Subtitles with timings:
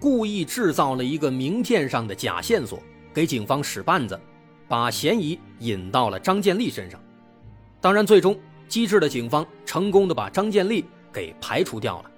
[0.00, 2.82] 故意制造了一个名片上的假线索，
[3.14, 4.18] 给警方使绊子，
[4.68, 7.00] 把嫌疑引到了张建立身上。
[7.80, 8.38] 当然，最终
[8.68, 12.10] 机智的警方成功的把张建立给排除掉了。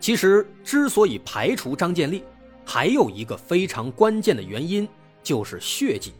[0.00, 2.24] 其实，之所以排除张建立，
[2.64, 4.88] 还有一个非常关键的原因，
[5.22, 6.12] 就是血迹。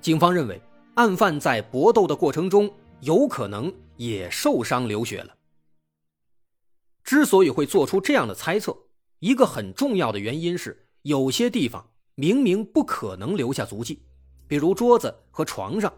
[0.00, 0.60] 警方认为，
[0.94, 5.34] 案犯在搏斗的过程中有可能也受伤流血了。
[7.08, 8.76] 之所以会做出这样的猜测，
[9.20, 14.02] 一个很重要的原因是，有些地方明明不可能留下足迹，
[14.46, 15.90] 比如桌子和床上，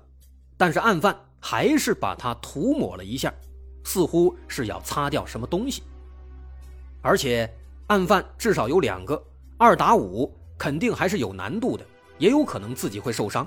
[0.56, 3.34] 但是案犯还是把它涂抹了一下，
[3.82, 5.82] 似乎是要擦掉什么东西。
[7.02, 7.52] 而且，
[7.88, 9.20] 案犯至少有两个，
[9.58, 11.84] 二打五肯定还是有难度的，
[12.18, 13.44] 也有可能自己会受伤。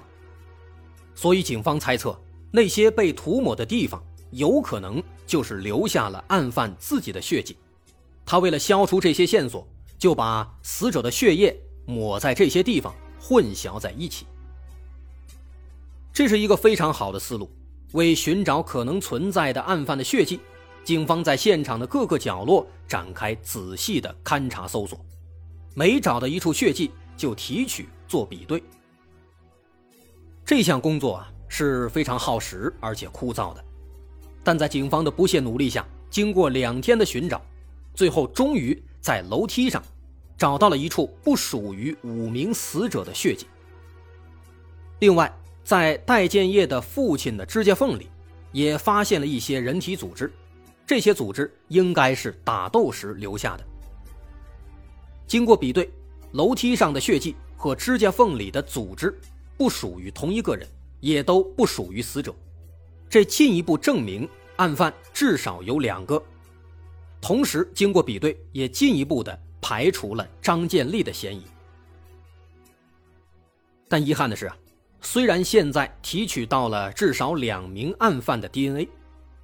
[1.16, 2.14] 所以，警方猜测
[2.52, 4.04] 那些被涂抹的地方。
[4.34, 7.58] 有可能就是留下了案犯自己的血迹，
[8.26, 9.68] 他为了消除这些线索，
[9.98, 14.26] 就把死者的血液抹在这些地方，混淆在一起。
[16.12, 17.50] 这是一个非常好的思路。
[17.94, 20.40] 为寻找可能存在的案犯的血迹，
[20.84, 25.00] 警方在现场的各个角落展开仔细的勘查搜索，
[25.76, 28.64] 每找到一处血迹就提取做比对。
[30.44, 33.64] 这项工作啊是非常耗时而且枯燥的。
[34.44, 37.42] 但在警方的不懈努力下，经过两天的寻找，
[37.96, 39.82] 最后终于在楼梯上
[40.38, 43.48] 找到了一处不属于五名死者的血迹。
[45.00, 45.34] 另外，
[45.64, 48.10] 在戴建业的父亲的指甲缝里，
[48.52, 50.32] 也发现了一些人体组织，
[50.86, 53.64] 这些组织应该是打斗时留下的。
[55.26, 55.90] 经过比对，
[56.34, 59.18] 楼梯上的血迹和指甲缝里的组织
[59.58, 60.68] 不属于同一个人，
[61.00, 62.36] 也都不属于死者。
[63.14, 66.20] 这进一步证明案犯至少有两个，
[67.22, 71.44] 同时经过比对，也进一步的排除了张建立的嫌疑。
[73.88, 74.58] 但遗憾的是啊，
[75.00, 78.90] 虽然现在提取到了至少两名案犯的 DNA，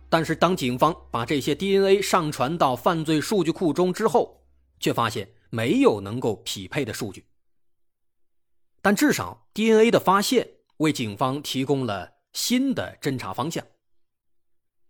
[0.10, 4.42] 但是当警方把这些 DNA 上传到犯罪数据库中之后，
[4.80, 7.24] 却发现没有能够匹配的数据。
[8.82, 12.14] 但至少 DNA 的发现为警方提供了。
[12.34, 13.66] 新的侦查方向。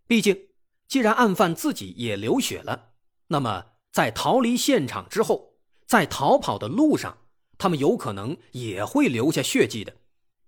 [0.07, 0.49] 毕竟，
[0.87, 2.93] 既然案犯自己也流血了，
[3.27, 7.17] 那么在逃离现场之后，在逃跑的路上，
[7.57, 9.95] 他们有可能也会留下血迹的。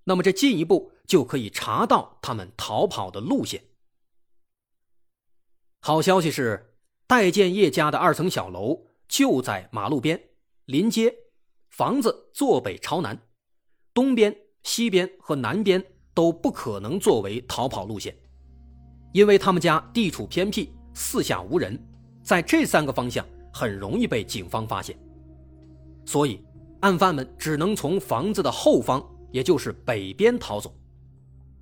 [0.05, 3.63] 那么，这进一步就可以查到他们逃跑的路线。
[5.79, 6.75] 好消息是，
[7.05, 10.29] 戴建业家的二层小楼就在马路边，
[10.65, 11.15] 临街，
[11.69, 13.27] 房子坐北朝南，
[13.93, 15.90] 东边、西边和南边。
[16.13, 18.15] 都不可能作为逃跑路线，
[19.13, 21.81] 因为他们家地处偏僻，四下无人，
[22.21, 24.97] 在这三个方向很容易被警方发现，
[26.05, 26.43] 所以
[26.81, 30.73] 案犯们只能从房子的后方，也就是北边逃走。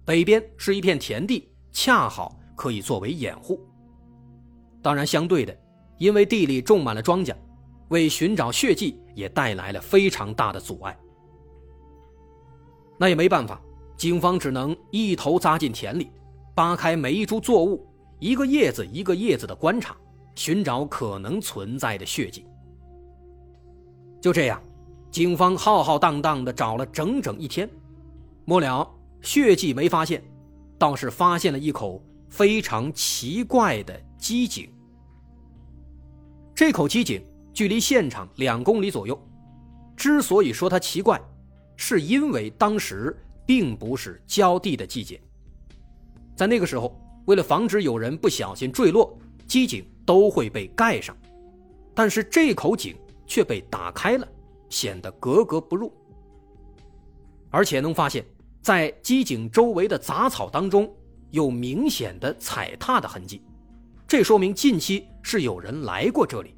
[0.06, 3.60] 北边是一片田地，恰好可以作为掩护。
[4.82, 5.56] 当然，相对的，
[5.98, 7.36] 因为地里种满了庄稼，
[7.90, 10.98] 为寻找血迹也带来了非常大的阻碍。
[12.98, 13.62] 那也没办法。
[14.00, 16.10] 警方只能一头扎进田里，
[16.56, 17.86] 扒开每一株作物，
[18.18, 19.94] 一个叶子一个叶子的观察，
[20.36, 22.46] 寻找可能存在的血迹。
[24.22, 24.64] 就这样，
[25.12, 27.70] 警方浩浩荡荡地找了整整一天，
[28.46, 28.90] 末了
[29.22, 30.24] 血迹没发现，
[30.78, 34.70] 倒是发现了一口非常奇怪的机井。
[36.56, 37.22] 这口机井
[37.54, 39.22] 距离现场两公里左右。
[39.98, 41.22] 之所以说它奇怪，
[41.76, 43.14] 是因为当时。
[43.50, 45.20] 并不是浇地的季节，
[46.36, 49.18] 在那个时候，为了防止有人不小心坠落，
[49.48, 51.18] 机井都会被盖上，
[51.96, 54.28] 但是这口井却被打开了，
[54.70, 55.92] 显得格格不入。
[57.50, 58.24] 而且能发现，
[58.62, 60.88] 在机井周围的杂草当中
[61.32, 63.42] 有明显的踩踏的痕迹，
[64.08, 66.54] 这说明近期是有人来过这里。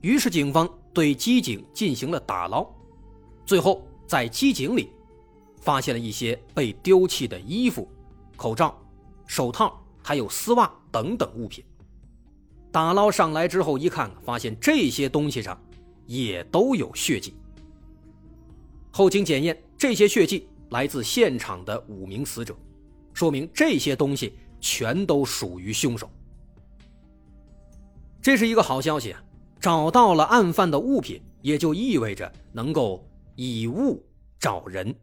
[0.00, 2.68] 于是警方对机井进行了打捞，
[3.46, 3.86] 最后。
[4.06, 4.90] 在机井里，
[5.60, 7.88] 发现了一些被丢弃的衣服、
[8.36, 8.80] 口罩、
[9.26, 11.64] 手套，还有丝袜等等物品。
[12.70, 15.60] 打捞上来之后一看，发现这些东西上
[16.06, 17.34] 也都有血迹。
[18.90, 22.54] 后经检验，这些血迹来自现场的五名死者，
[23.12, 26.10] 说明这些东西全都属于凶手。
[28.20, 29.22] 这是一个好消息啊！
[29.60, 33.06] 找到了案犯的物品，也就意味着能够
[33.36, 34.06] 以物
[34.38, 34.94] 找人。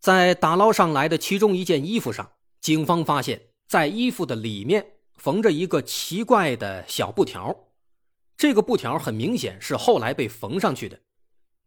[0.00, 7.68] 在打捞上来的其中一件衣服上，警方发现，在衣服的里面缝着一个奇怪的小布条。
[8.36, 11.00] 这个布条很明显是后来被缝上去的。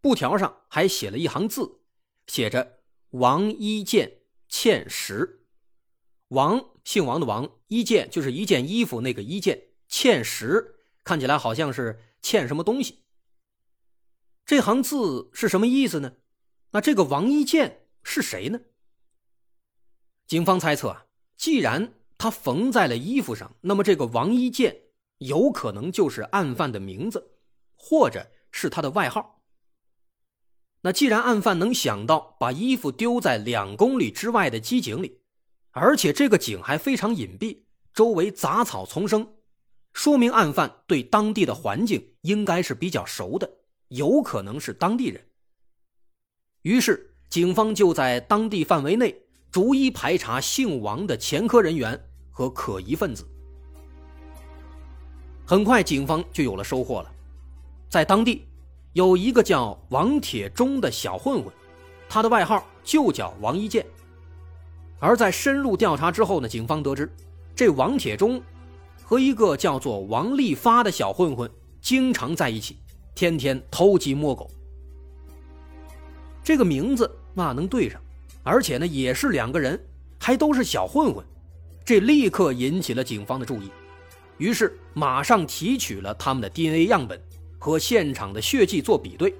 [0.02, 1.80] 布条上还写了一行字，
[2.28, 2.80] 写着
[3.12, 4.12] “王一建
[4.50, 5.46] 欠十”。
[6.30, 13.04] 王姓王的王，一件就是一件衣服那个一件，欠十看起来好像是欠什么东西。
[14.46, 16.14] 这行字是什么意思呢？
[16.72, 17.82] 那这个王一建。
[18.08, 18.60] 是谁呢？
[20.28, 24.80] 警方猜测啊，既然他缝在了衣服上，那么这个王一建
[25.18, 27.32] 有可能就是案犯的名字，
[27.76, 29.42] 或者是他的外号。
[30.82, 35.22] 那既然案犯能想到把衣服丢在两公里之外的机井里，
[35.78, 37.60] 而且这个井还非常隐蔽，
[37.94, 39.28] 周围杂草丛生，
[39.92, 43.50] 说明案犯对当地的环境应该是比较熟的，
[43.90, 45.22] 有可能是当地人。
[46.62, 47.12] 于是。
[47.28, 49.14] 警方就在当地范围内
[49.52, 52.00] 逐一排查姓王的前科人员
[52.32, 53.28] 和可疑分子。
[55.46, 57.12] 很快，警方就有了收获了。
[57.90, 58.48] 在当地，
[58.94, 61.52] 有一个叫王铁忠的小混混，
[62.08, 63.86] 他的外号就叫王一建。
[65.00, 67.12] 而在深入调查之后呢，警方得知，
[67.56, 68.42] 这王铁忠
[69.04, 71.50] 和一个叫做王立发的小混混
[71.82, 72.78] 经常在一起，
[73.14, 74.50] 天天偷鸡摸狗。
[76.44, 77.10] 这个名字。
[77.38, 78.00] 那能对上，
[78.44, 79.78] 而且呢也是两个人，
[80.18, 81.22] 还都是小混混，
[81.84, 83.70] 这立刻引起了警方的注意，
[84.38, 87.22] 于是马上提取了他们的 DNA 样本
[87.60, 89.36] 和现场的血迹做比对。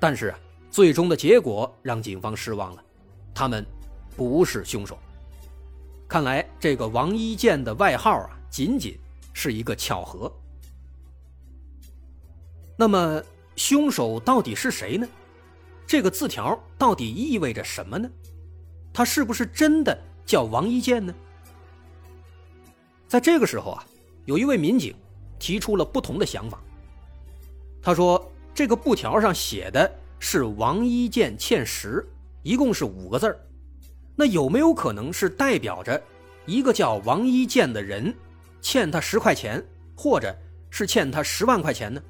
[0.00, 0.38] 但是啊，
[0.72, 2.82] 最终的结果让警方失望了，
[3.32, 3.64] 他们
[4.16, 4.98] 不是凶手。
[6.08, 8.98] 看来这个王一建的外号啊，仅仅
[9.32, 10.32] 是一个巧合。
[12.76, 13.22] 那么
[13.56, 15.06] 凶手到底是谁呢？
[15.86, 18.10] 这个字条到底意味着什么呢？
[18.92, 21.14] 他是不是真的叫王一建呢？
[23.06, 23.84] 在这个时候啊，
[24.24, 24.94] 有一位民警
[25.38, 26.60] 提出了不同的想法。
[27.82, 32.08] 他说：“这个布条上写的是王一建欠十，
[32.42, 33.38] 一共是五个字
[34.16, 36.00] 那有没有可能是代表着
[36.46, 38.14] 一个叫王一建的人
[38.60, 39.64] 欠他十块钱，
[39.96, 40.34] 或者
[40.70, 42.02] 是欠他十万块钱呢？”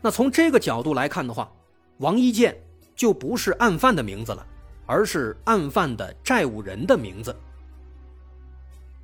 [0.00, 1.50] 那从这个角度来看的话，
[1.98, 2.58] 王一建
[2.96, 4.46] 就不是案犯的名字了，
[4.86, 7.34] 而是案犯的债务人的名字。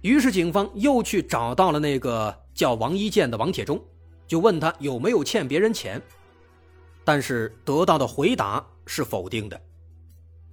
[0.03, 3.83] 于是警方又去找到了那个叫王一建的王铁忠，
[4.27, 6.01] 就问他有没有欠别人钱，
[7.05, 9.61] 但是得到的回答是否定的。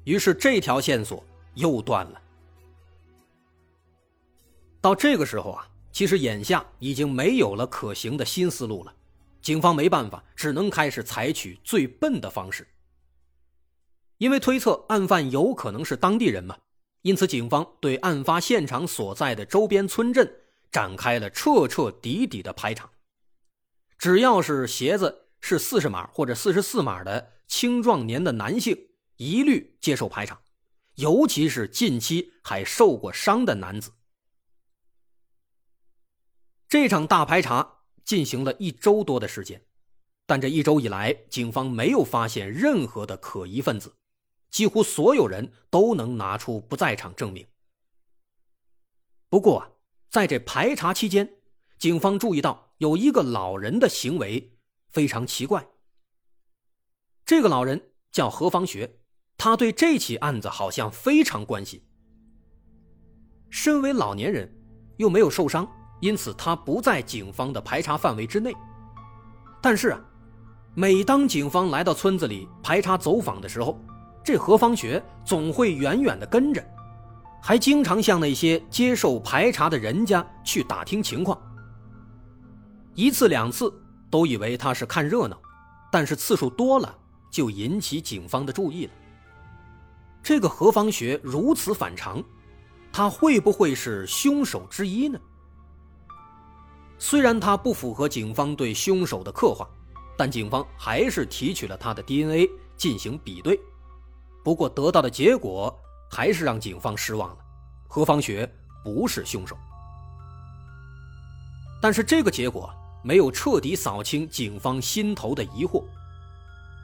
[0.04, 1.24] 于是这条线索
[1.56, 2.22] 又断了。
[4.82, 8.94] 到这个时候啊，其实眼下已经没有了可行的新思路了。
[9.42, 12.68] 警方没办法，只能开始采取最笨的方式。
[14.18, 16.58] 因为推测案犯有可能是当地人嘛，
[17.02, 20.34] 因此警方对案发现场所在的周边村镇
[20.72, 22.90] 展开了彻彻底底的排查。
[23.98, 28.78] 只要是鞋子是四十码或者四十四码的青壮年的男性，
[29.24, 30.42] 一律接受排查，
[30.96, 33.92] 尤其是近期还受过伤的男子。
[36.68, 37.80] 这场大排查。
[38.06, 39.66] 进行了一周多的时间，
[40.26, 43.96] 但这一周以来，警方没有发现任何的可疑分子，
[44.52, 47.48] 几乎所有人都能拿出不在场证明。
[49.30, 49.72] 不过啊，
[50.10, 51.38] 在这排查期间，
[51.80, 54.58] 警方注意到有一个老人的行为
[54.90, 55.66] 非常奇怪。
[57.26, 59.00] 这个老人叫何方学，
[59.44, 61.82] 他对这起案子好像非常关心。
[63.50, 64.50] 身为老年人，
[64.96, 65.68] 又没有受伤。
[66.00, 68.56] 因此，他不在警方的排查范围之内。
[69.62, 70.00] 但是啊，
[70.76, 73.78] 每当警方来到村子里排查走访的时候，
[74.24, 76.66] 这何方学总会远远的跟着，
[77.42, 81.38] 还经常向那些接受排查的人家去打听情况。
[82.96, 83.70] 一次两次
[84.10, 85.38] 都以为他是看热闹，
[85.92, 86.98] 但是次数多了
[87.30, 88.94] 就引起警方的注意了。
[90.24, 92.24] 这个何方学如此反常，
[92.94, 95.20] 他会不会是凶手之一呢？
[96.98, 99.68] 虽然他不符合警方对凶手的刻画，
[100.18, 103.60] 但警方还是提取了他的 DNA 进行比对，
[104.46, 105.78] 不过得到的结果
[106.10, 107.38] 还是让警方失望了，
[107.90, 108.50] 何方学
[108.82, 109.58] 不是凶手。
[111.82, 115.84] 但是这个结果没有彻底扫清警方心头的疑惑。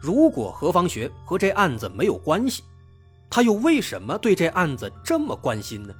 [0.02, 2.64] 如果何方学和这案子没有关系，
[3.30, 5.94] 他又为什么对这案子这么关心呢？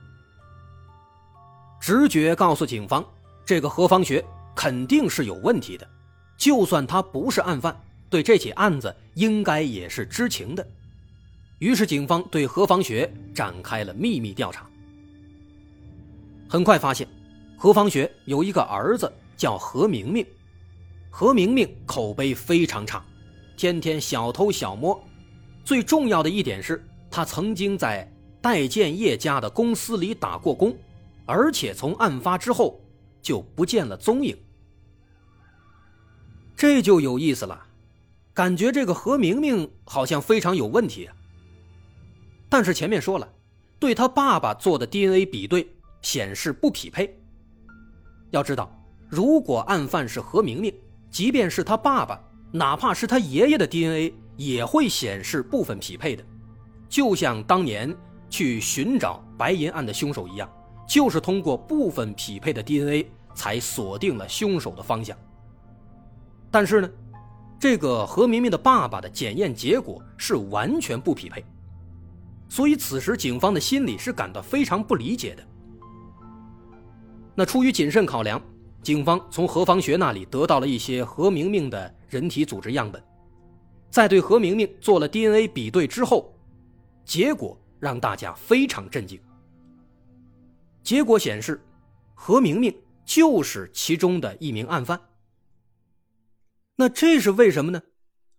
[1.80, 3.06] 直觉告诉警方，
[3.46, 4.24] 这个何方学
[4.56, 5.88] 肯定是有问题的。
[6.38, 7.78] 就算他不是案犯，
[8.10, 10.66] 对这起案子应该也是知情的。
[11.60, 14.66] 于是，警方对何方学展开了秘密调查。
[16.48, 17.08] 很快发现，
[17.58, 20.26] 何方学有一个儿子叫何明明，
[21.10, 23.04] 何明明口碑非常差。
[23.58, 24.98] 天天小偷小摸，
[25.66, 26.82] 最重要的一点是
[27.12, 28.12] 他曾经在
[28.42, 30.78] 戴建业家的公司里打过工，
[31.26, 32.80] 而且从案发之后
[33.22, 34.38] 就不见了踪影。
[36.56, 37.66] 这就有意思了，
[38.34, 41.16] 感觉这个何明明好像非常有问题啊。
[42.50, 43.28] 但是前面说了，
[43.80, 45.68] 对他爸爸做的 DNA 比对
[46.02, 47.18] 显示不匹配。
[48.32, 48.72] 要知道，
[49.08, 50.74] 如果案犯是何明明，
[51.10, 52.22] 即便是他爸爸。
[52.52, 56.26] 哪怕是他爷爷的 DNA 也会显示部分匹配的，
[56.90, 57.96] 就像当年
[58.30, 60.50] 去寻找白银案的凶手一样，
[60.88, 65.16] 就是通过部分匹配的 DNA 才锁定了凶手的方向。
[66.52, 66.90] 但是呢，
[67.60, 71.46] 这个何明明的爸爸的检验结果是完全不匹配，
[72.50, 75.44] 所以此时警方的心里是感到非常不理解的。
[77.36, 78.42] 那出于谨慎考量。
[78.82, 83.04] 警方从何方学那里得到了一些何明明的人体组织样本，
[83.92, 86.34] 在对何明明做了 DNA 比对之后，
[87.10, 89.20] 结果让大家非常震惊。
[90.84, 91.60] 结果显示，
[92.14, 95.02] 何明明就是其中的一名案犯。
[96.76, 97.82] 那这是为什么呢？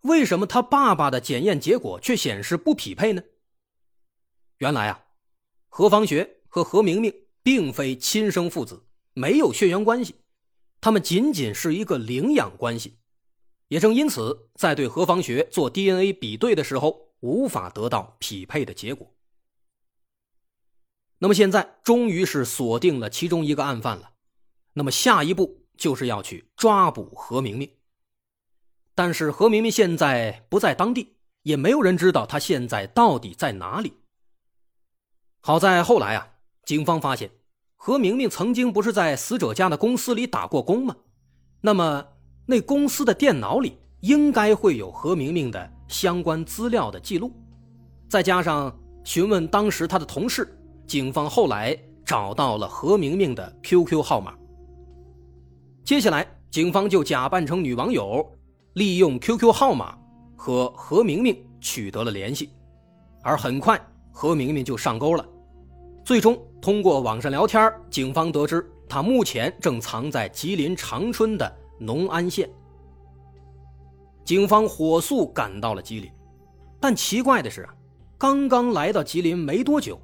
[0.02, 3.24] 为什么他爸爸的检验结果却显示不匹配呢？
[4.58, 5.04] 原来啊，
[5.68, 7.12] 何方学和何明明
[7.42, 8.84] 并非亲生父子，
[9.14, 10.14] 没有血缘关系。
[10.80, 12.98] 他们仅仅是一个领养关系，
[13.66, 19.14] 也正因此，在对何方学做 DNA 比对的时候，无法得到匹配的结果。
[21.18, 24.12] 那么现在终于是锁定了其中一个案犯了，
[24.72, 27.70] 那么下一步就是要去抓捕何明明。
[28.94, 33.94] 但是何明明现在不在当地，也没有人知道他现在到底在哪里。
[35.40, 36.34] 好在后来啊，
[36.64, 37.30] 警方发现。
[37.82, 40.96] 何明明曾经不是在死者家的公司里打过工吗？
[41.62, 42.08] 那么，
[42.44, 47.32] 那公司的电脑里应该会有何明明的相关资料的记录。
[48.08, 54.34] 再加上询问当时他的同事，警方后来找到了何明明的 QQ 号码。
[55.84, 58.26] 接下来，警方就假扮成女网友，
[58.74, 59.96] 利用 QQ 号码
[60.36, 62.50] 和何明明取得了联系，
[63.22, 63.80] 而很快
[64.12, 65.24] 何明明就上钩了。
[66.04, 72.50] 最终通过网上聊天，警方得知他目前正藏在吉林长春的农安县。
[74.30, 76.08] 警方火速赶到了吉林，
[76.78, 77.74] 但奇怪的是啊，
[78.16, 80.00] 刚刚来到吉林没多久，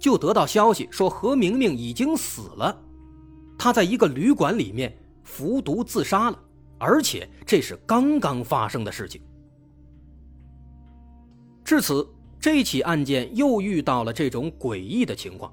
[0.00, 2.76] 就得到消息说何明明已经死了，
[3.56, 4.92] 他在一个旅馆里面
[5.22, 6.36] 服毒自杀了，
[6.76, 9.22] 而且这是刚刚发生的事情。
[11.62, 12.04] 至此。
[12.40, 15.52] 这起案件又遇到了这种诡异的情况，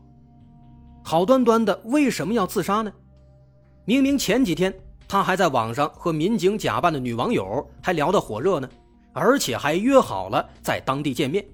[1.03, 2.91] 好端端的为什么要自杀呢？
[3.85, 4.73] 明明前几天
[5.07, 8.69] 他还在网上和民警假扮的女网友还聊得火热呢，
[9.13, 11.45] 而且还约好了在当地见面。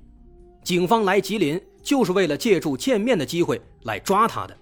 [0.64, 4.58] 警方来吉林就是为了借助见面的机会来抓他的，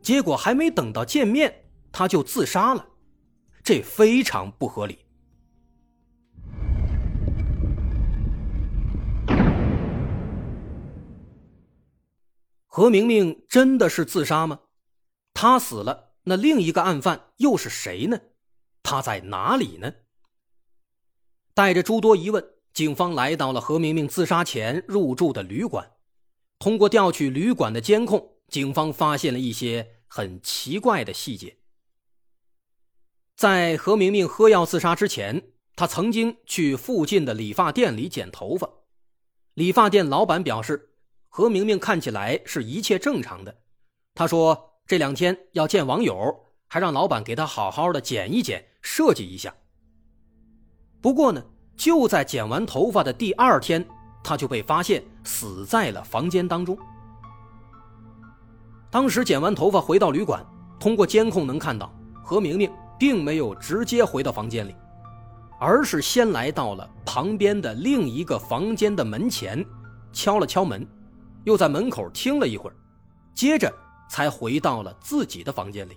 [0.00, 1.52] 结果还没等到见面
[1.90, 2.86] 他就自杀了，
[3.64, 4.98] 这非常不合理。
[12.66, 14.60] 何明明真的是自杀吗？
[15.34, 18.20] 他死了，那另一个案犯又是谁呢？
[18.82, 19.94] 他在哪里呢？
[21.54, 25.92] 带着诸多疑问，警方来到了何明明自杀前入住的旅馆。
[26.58, 31.58] 通过调取旅馆的监控，警方发现了一些很奇怪的细节。
[33.36, 38.70] 在何明明喝药自杀之前，他曾经去附近的理发店里剪头发。
[39.54, 40.90] 理发店老板表示。
[41.34, 43.62] 何明明看起来是一切正常的，
[44.12, 46.14] 他说这两天要见网友，
[46.68, 49.54] 还让老板给他好好的剪一剪、设计一下。
[51.00, 51.42] 不过呢，
[51.76, 53.84] 就在剪完头发的第二天，
[54.22, 56.76] 他就被发现死在了房间当中。
[58.90, 60.44] 当时剪完头发回到旅馆，
[60.78, 61.90] 通过监控能看到
[62.22, 64.76] 何明明并没有直接回到房间里，
[65.58, 69.64] 而是先来到了旁边的另一个房间的门前。
[70.12, 70.86] 敲了敲门，
[71.44, 72.76] 又在门口听了一会儿，
[73.34, 73.72] 接着
[74.12, 75.96] 才回到了自己的房间里。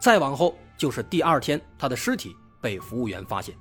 [0.00, 3.56] 再往后就是第二天，他的尸体被服务员发现。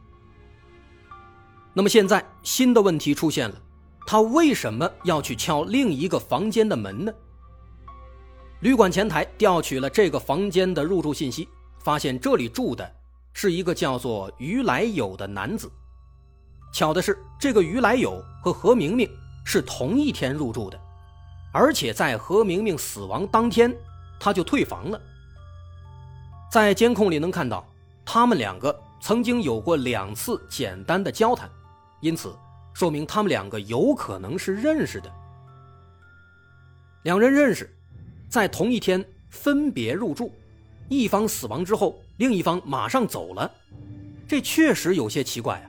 [1.75, 3.62] 那么现在新的问题出现了，
[4.07, 7.13] 他为什么要去敲另一个房间的门呢？
[8.62, 11.48] 旅馆前台调取了这个房间的入住信息，
[11.84, 12.91] 发现这里住的
[13.31, 15.72] 是一个叫做于来友的男子。
[16.74, 19.07] 巧的是，这个于来友和何明明
[19.46, 20.81] 是同一天入住的，
[21.58, 23.76] 而且在何明明死亡当天，
[24.20, 25.02] 他就退房了。
[26.52, 27.68] 在监控里能看到，
[28.06, 31.50] 他们两个曾经有过两次简单的交谈，
[32.00, 32.38] 因此
[32.76, 35.12] 说明他们两个有可能是认识的。
[37.02, 37.68] 两人认识，
[38.30, 40.32] 在同一天分别入住，
[40.88, 43.52] 一方死亡之后，另一方马上走了，
[44.28, 45.66] 这确实有些奇怪啊。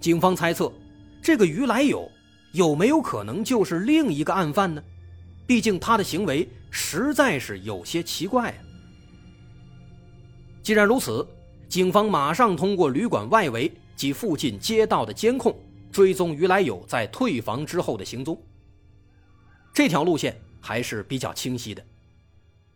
[0.00, 0.72] 警方猜测，
[1.20, 2.10] 这个于来友
[2.52, 4.82] 有没有可能就是另一个案犯呢？
[5.46, 8.58] 毕竟他的行为实在是有些奇怪啊。
[10.62, 11.26] 既然如此，
[11.68, 15.54] 警方马上通过旅馆外围及附近街道的监控，
[15.90, 18.40] 追踪于来友在退房之后的行踪。
[19.72, 21.84] 这条路线还是比较清晰的，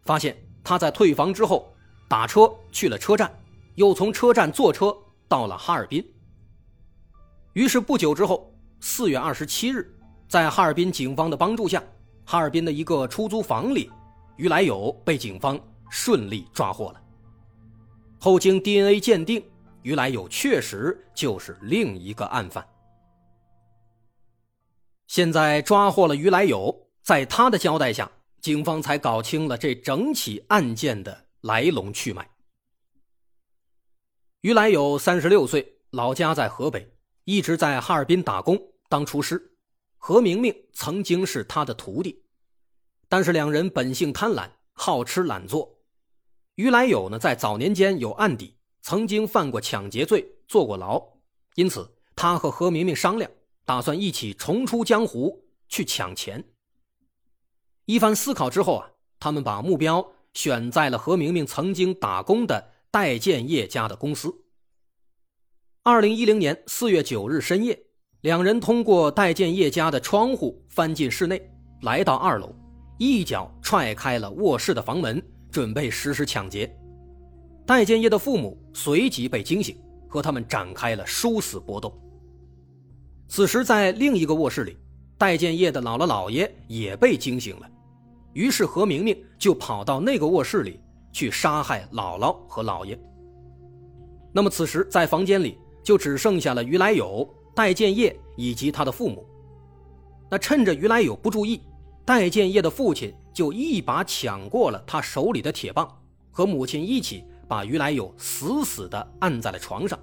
[0.04, 1.74] 发现他在退房之后
[2.08, 3.32] 打车去了车站，
[3.74, 4.96] 又从车站坐车
[5.28, 6.04] 到了哈尔滨。
[7.54, 8.51] 于是不久之后，
[8.84, 9.88] 四月二十七日，
[10.26, 11.80] 在哈尔滨警方的帮助下，
[12.26, 13.88] 哈尔滨的一个出租房里，
[14.36, 15.58] 于来友被警方
[15.88, 17.00] 顺利抓获了。
[18.18, 19.40] 后经 DNA 鉴定，
[19.82, 22.66] 于来友确实就是另一个案犯。
[25.06, 32.28] 现在抓获了于来友，在他的交代下，警方才搞清了这整起案件的来龙去脉。
[34.40, 36.88] 于来友三十六岁，老家在河北。
[37.24, 38.60] 一直在哈尔滨打工
[38.92, 39.56] 当厨师，
[39.96, 42.22] 何明明曾经是他的徒弟，
[43.08, 45.78] 但是两人本性贪婪，好吃懒做。
[46.56, 51.02] 于来友呢，在早年间有案底，曾经犯过抢劫罪，坐过牢，
[51.54, 53.30] 因此他和何明明商量，
[53.64, 56.44] 打算一起重出江湖去抢钱。
[57.86, 64.44] 一番思考之后啊，他们把目标选在了何明明曾经打工的代建业家的公司。
[65.82, 67.86] 二零一零年四月九日深夜，
[68.22, 71.42] 两人通过戴建业家的窗户翻进室内，
[71.80, 72.54] 来到二楼，
[72.96, 76.72] 一脚踹开了卧室的房门，准备实施抢劫。
[77.66, 79.76] 戴建业的父母随即被惊醒，
[80.08, 81.92] 和他们展开了殊死搏斗。
[83.26, 84.76] 此时，在另一个卧室里，
[85.18, 87.68] 戴建业的姥姥姥爷也被惊醒了，
[88.34, 90.78] 于是何明明就跑到那个卧室里
[91.12, 92.96] 去杀害姥姥和姥爷。
[94.32, 95.58] 那么，此时在房间里。
[95.84, 99.26] 就只剩下了于来友、戴建业以及他的父母。
[100.30, 101.60] 那趁着于来友不注意，
[102.04, 105.86] 戴建业的父亲就一把抢过了他手里的铁棒，
[106.30, 109.98] 和母亲一起把于来友死死地按在了床上，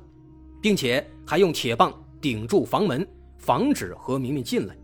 [0.62, 3.08] 并且还用铁棒顶住房门，
[3.38, 4.76] 防止何明明进来。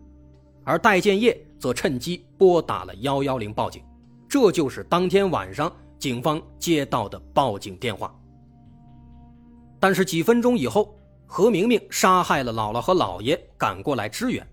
[0.64, 3.82] 而戴建业则趁机拨打了幺幺零报警。
[4.28, 8.12] 这就是当天晚上警方接到的报警电话。
[9.78, 10.95] 但是几分钟以后，
[11.26, 14.46] 何明明杀害了姥姥和姥爷，赶过来支援。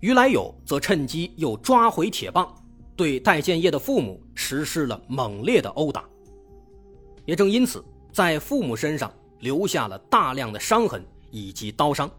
[0.00, 2.52] 于来友则趁机又抓回铁棒，
[2.94, 6.04] 对戴建业的父母实施了猛烈的殴打。
[7.24, 12.10] 也正因此，在父母身上留下了大量的伤痕以及刀伤，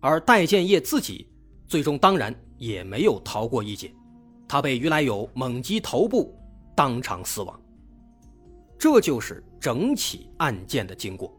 [0.00, 1.26] 而戴建业自己
[1.66, 3.90] 最终当然也没有逃过一劫，
[4.46, 6.36] 他被于来友猛击头部，
[6.74, 7.58] 当场死亡。
[8.78, 11.34] 这就是整起案件的经过。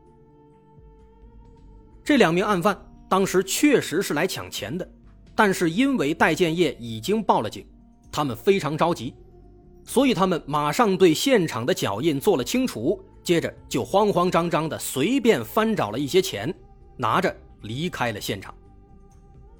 [2.05, 4.87] 这两名案犯当时确实是来抢钱的，
[5.33, 7.65] 但是因为戴建业已经报了警，
[8.11, 9.15] 他们非常着急，
[9.83, 16.53] 所以他们马上对现场的脚印做了清除，接着就慌慌张张的随便翻找了一些钱，
[16.95, 18.53] 拿着离开了现场。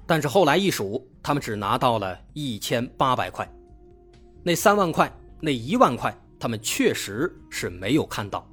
[0.06, 3.52] 但是后来一数，他们只拿到了一千八百块，
[4.44, 8.48] 那三万块、那一万块，他们确实是没有看到。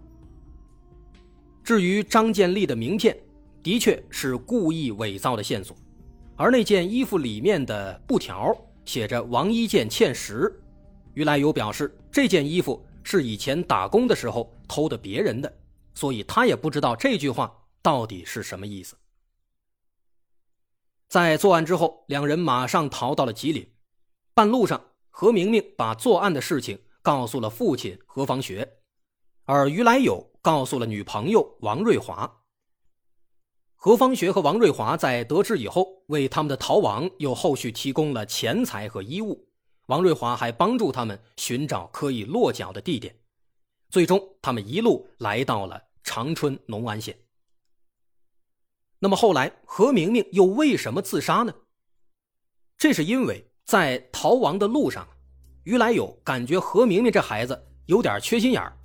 [1.63, 3.15] 至于张建立的名片。
[3.63, 5.75] 的确是故意伪造的线索，
[6.35, 10.53] 而那件衣服里面的布条写着“王一健欠十”，
[11.15, 15.51] 于来友表示这件衣服是以前打工的时候偷的别人的，
[15.93, 18.97] 所以他也不知道这句话到底是什么意思。
[21.07, 23.65] 在作案之后，两人马上逃到了吉林，
[24.33, 28.67] 半路上，何明明把作案的事情告诉了父亲何方学，
[29.45, 32.41] 而于来友告诉了女朋友王瑞华。
[33.85, 39.45] 何方学和王瑞华在得知以后，为他们的逃亡又后续提供了钱财和衣物。
[39.87, 43.13] 王瑞华还帮助他们寻找可以落脚的地点。
[43.89, 47.13] 最终，他们一路来到了长春农安县。
[48.99, 51.53] 那么后来，何明明又为什么自杀呢？
[52.77, 55.05] 这是因为在逃亡的路上，
[55.65, 58.77] 于来友感觉何明明这孩子有点缺心眼儿，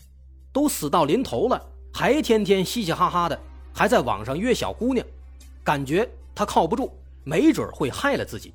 [0.52, 3.40] 都死到临头了，还天天嘻嘻哈哈的。
[3.78, 5.06] 还在网上约小姑娘，
[5.62, 8.52] 感觉他靠不住，没准会害了自己，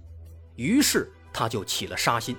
[0.58, 2.36] 于是他就起了杀心。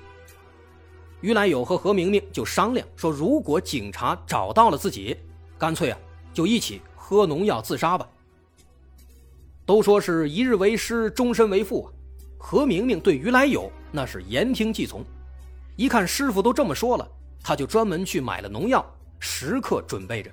[1.22, 5.16] 于来友和何明明就商量说，如果警察找到了自己，
[5.56, 5.98] 干脆啊
[6.34, 8.06] 就一起喝农药自杀吧。
[9.64, 11.88] 都说是一日为师，终身为父啊。
[12.36, 15.02] 何明明对于来友那是言听计从，
[15.76, 17.08] 一看师傅都这么说了，
[17.42, 18.84] 他就专门去买了农药，
[19.18, 20.30] 时刻准备着。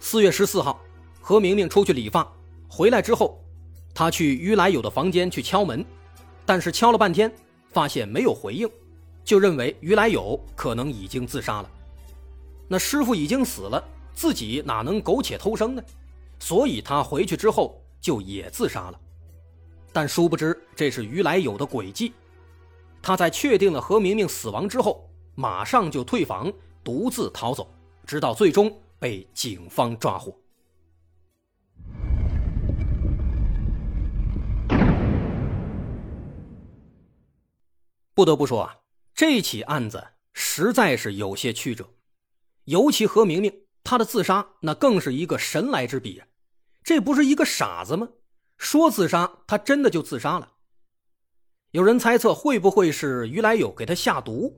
[0.00, 0.80] 四月十四号，
[1.20, 2.26] 何明明出去理发，
[2.68, 3.42] 回来之后，
[3.92, 5.84] 他去于来友的房间去敲门，
[6.46, 7.32] 但是敲了半天，
[7.70, 8.68] 发现没有回应，
[9.24, 11.70] 就认为于来友可能已经自杀了。
[12.68, 13.82] 那师傅已经死了，
[14.14, 15.82] 自己哪能苟且偷生呢？
[16.38, 19.00] 所以他回去之后就也自杀了。
[19.92, 22.12] 但殊不知这是于来友的诡计，
[23.02, 26.52] 他在确定了何明明死亡之后，马上就退房，
[26.84, 27.68] 独自逃走，
[28.06, 28.72] 直到最终。
[28.98, 30.38] 被警方抓获。
[38.14, 38.76] 不得不说啊，
[39.14, 41.88] 这起案子实在是有些曲折，
[42.64, 43.52] 尤其何明明
[43.84, 46.26] 他的自杀，那更是一个神来之笔啊！
[46.82, 48.08] 这不是一个傻子吗？
[48.56, 50.52] 说自杀，他真的就自杀了。
[51.70, 54.52] 有人猜测会不会是于来友给他下毒？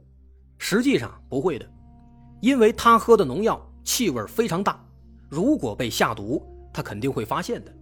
[0.57, 1.70] 实际上不会的，
[2.40, 3.69] 因为他喝的农药。
[3.90, 4.81] 气味非常大，
[5.29, 6.40] 如果被下毒，
[6.72, 7.74] 他肯定会发现的。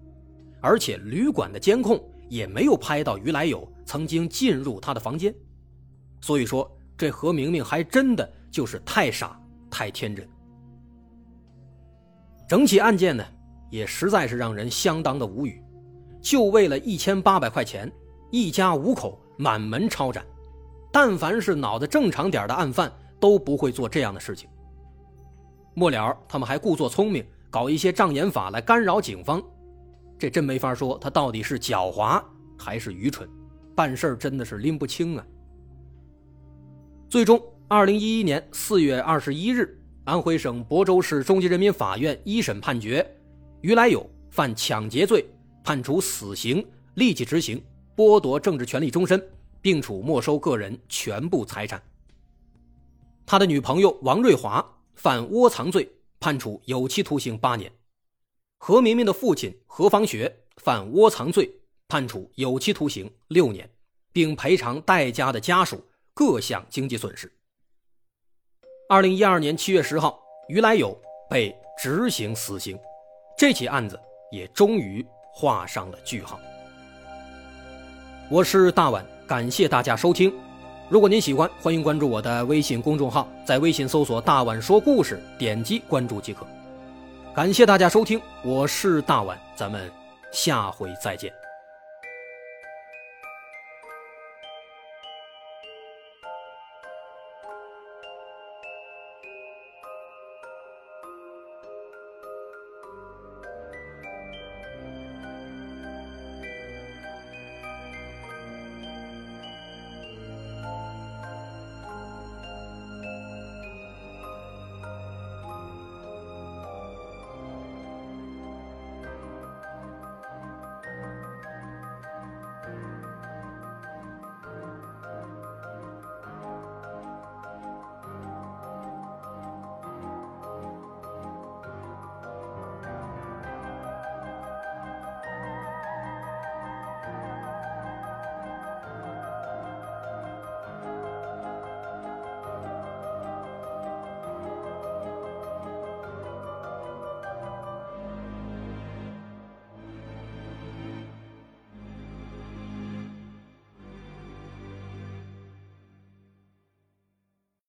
[0.59, 5.35] 而且旅馆的监控也没有拍到于来友曾经进入他的房间，
[6.23, 6.67] 所以说
[6.97, 9.39] 这何明明还真的就是太傻
[9.71, 10.27] 太天真。
[12.49, 13.23] 整起案件呢，
[13.69, 15.63] 也实在是让人相当的无语。
[16.23, 17.93] 就为了一千八百块钱，
[18.31, 20.25] 一家五口满门抄斩，
[20.91, 22.91] 但凡是脑子正常点的案犯
[23.21, 24.49] 都不会做这样的事情。
[25.79, 29.41] 末了，他们还故作聪明，搞一些障眼法来干扰警方，
[30.19, 32.21] 这真没法说他到底是狡猾
[32.59, 33.29] 还是愚蠢，
[33.77, 35.25] 办事真的是拎不清啊。
[37.09, 43.09] 最终，二零一一年四月二十一日，安徽省亳州市中级人民法院一审判决，
[43.61, 45.25] 于来友犯抢劫罪，
[45.63, 47.63] 判处死刑，立即执行，
[47.97, 49.23] 剥夺政治权利终身，
[49.61, 51.81] 并处没收个人全部财产。
[53.25, 54.75] 他的女朋友王瑞华。
[54.99, 57.71] 犯窝藏罪，判处有期徒刑八年；
[58.59, 61.49] 何明明的父亲何方学犯窝藏罪，
[61.87, 63.71] 判处有期徒刑六年，
[64.13, 67.33] 并赔偿戴家的家属各项经济损失。
[68.89, 72.77] 二零一二年七月十号，于来友被执行死刑，
[73.39, 73.99] 这起案子
[74.33, 76.41] 也终于画上了句号。
[78.29, 80.48] 我是大碗，感谢大家收听。
[80.91, 86.47] 如果您喜欢，欢迎关注我的微信公众号，在微信搜索“大碗说故事”，点击关注即可。
[87.35, 89.93] 感谢大家收听，我是大碗，咱们
[90.33, 91.31] 下回再见。